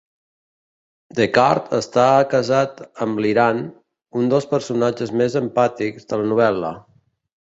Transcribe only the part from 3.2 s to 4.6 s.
l'Iran, un dels